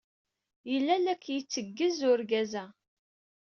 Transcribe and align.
Yella 0.71 0.95
la 0.97 1.15
k-yetteggez 1.15 1.99
urgaz-a? 2.11 2.65